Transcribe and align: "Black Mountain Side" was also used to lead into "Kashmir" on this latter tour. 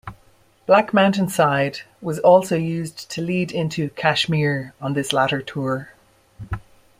"Black 0.65 0.95
Mountain 0.95 1.29
Side" 1.29 1.81
was 2.01 2.17
also 2.17 2.57
used 2.57 3.11
to 3.11 3.21
lead 3.21 3.51
into 3.51 3.91
"Kashmir" 3.91 4.73
on 4.81 4.93
this 4.93 5.13
latter 5.13 5.43
tour. 5.43 5.89